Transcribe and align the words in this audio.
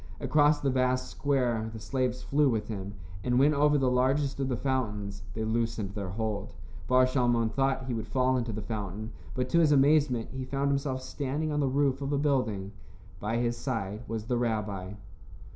Across 0.19 0.61
the 0.61 0.71
vast 0.71 1.09
square 1.11 1.69
the 1.71 1.79
slaves 1.79 2.23
flew 2.23 2.49
with 2.49 2.69
him, 2.69 2.95
and 3.23 3.37
when 3.37 3.53
over 3.53 3.77
the 3.77 3.91
largest 3.91 4.39
of 4.39 4.49
the 4.49 4.57
fountains 4.57 5.21
they 5.35 5.43
loosened 5.43 5.93
their 5.93 6.09
hold. 6.09 6.55
Bar 6.87 7.05
Shalmon 7.05 7.51
thought 7.51 7.85
he 7.85 7.93
would 7.93 8.07
fall 8.07 8.35
into 8.35 8.51
the 8.51 8.63
fountain, 8.63 9.11
but 9.35 9.47
to 9.49 9.59
his 9.59 9.71
amazement 9.71 10.29
he 10.31 10.43
found 10.43 10.71
himself 10.71 11.03
standing 11.03 11.51
on 11.51 11.59
the 11.59 11.67
roof 11.67 12.01
of 12.01 12.11
a 12.11 12.17
building. 12.17 12.71
By 13.19 13.37
his 13.37 13.55
side 13.55 14.01
was 14.07 14.25
the 14.25 14.37
rabbi. 14.39 14.93